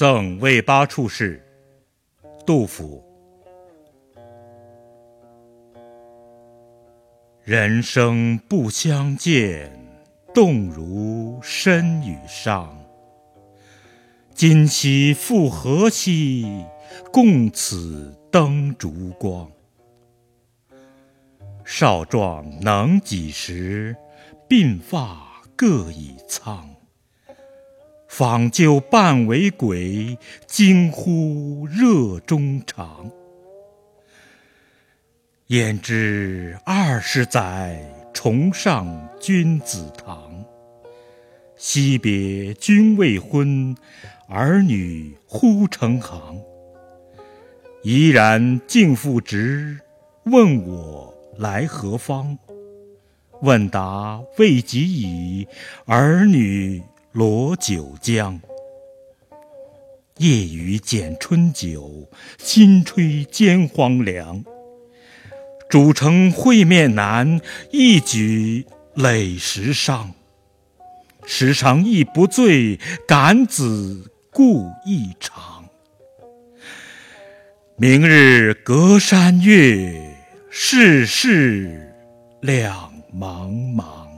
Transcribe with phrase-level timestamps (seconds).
[0.00, 1.44] 赠卫八处士，
[2.46, 3.04] 杜甫。
[7.44, 9.70] 人生不相见，
[10.32, 12.74] 动如参与商。
[14.34, 16.64] 今夕复何夕，
[17.12, 19.52] 共此灯烛光。
[21.62, 23.94] 少壮能几时，
[24.48, 26.66] 鬓发各已苍。
[28.20, 33.10] 访旧半为鬼，惊呼热衷肠。
[35.46, 40.44] 焉知二十载，重上君子堂。
[41.56, 43.74] 惜别君未婚，
[44.28, 46.38] 儿女忽成行。
[47.82, 49.80] 怡然敬父职，
[50.24, 52.36] 问我来何方？
[53.40, 55.48] 问答未及已，
[55.86, 56.82] 儿女。
[57.12, 58.40] 罗九江，
[60.18, 64.44] 夜雨剪春酒，新炊煎黄粱。
[65.68, 67.40] 主城会面难，
[67.72, 70.10] 一举累十觞。
[71.26, 75.64] 时常忆不醉，感子故意长。
[77.76, 80.14] 明日隔山岳，
[80.48, 81.92] 世事
[82.40, 84.09] 两茫茫。